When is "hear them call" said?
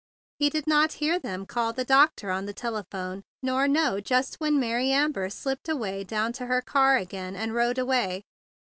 0.93-1.73